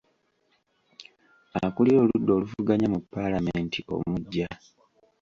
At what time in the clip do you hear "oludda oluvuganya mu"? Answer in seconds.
2.01-2.99